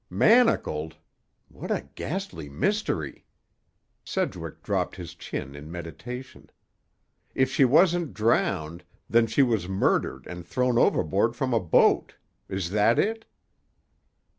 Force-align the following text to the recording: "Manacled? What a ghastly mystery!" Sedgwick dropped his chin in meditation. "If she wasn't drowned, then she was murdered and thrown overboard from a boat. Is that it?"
"Manacled? 0.09 0.95
What 1.47 1.69
a 1.69 1.87
ghastly 1.93 2.49
mystery!" 2.49 3.23
Sedgwick 4.03 4.63
dropped 4.63 4.95
his 4.95 5.13
chin 5.13 5.55
in 5.55 5.71
meditation. 5.71 6.49
"If 7.35 7.51
she 7.51 7.65
wasn't 7.65 8.15
drowned, 8.15 8.83
then 9.07 9.27
she 9.27 9.43
was 9.43 9.69
murdered 9.69 10.25
and 10.25 10.43
thrown 10.43 10.79
overboard 10.79 11.35
from 11.35 11.53
a 11.53 11.59
boat. 11.59 12.15
Is 12.49 12.71
that 12.71 12.97
it?" 12.97 13.25